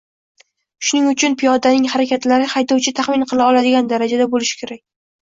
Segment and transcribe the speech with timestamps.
[0.87, 4.83] Shuning uchun piyodaning harakatlari haydovchi taxmin qila oladigan darajada bo‘lishi kerak.